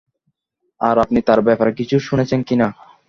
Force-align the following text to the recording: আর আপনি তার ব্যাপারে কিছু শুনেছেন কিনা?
আর 0.81 0.95
আপনি 1.03 1.19
তার 1.27 1.39
ব্যাপারে 1.47 1.71
কিছু 1.79 1.95
শুনেছেন 2.07 2.39
কিনা? 2.47 2.67